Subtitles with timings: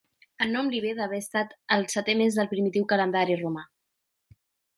[0.43, 3.67] El nom li ve d'haver estat el setè mes del primitiu calendari romà.